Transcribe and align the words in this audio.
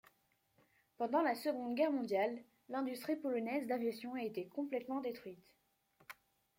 Pendant 0.97 1.21
la 1.21 1.35
Seconde 1.35 1.75
Guerre 1.75 1.91
mondiale, 1.91 2.35
l'industrie 2.69 3.17
polonaise 3.17 3.67
d'aviation 3.67 4.15
a 4.15 4.23
été 4.23 4.47
complètement 4.47 4.99
détruite. 4.99 5.45